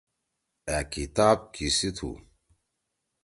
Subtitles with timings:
[0.75, 2.09] أ کتاب کیِسی تُھو؟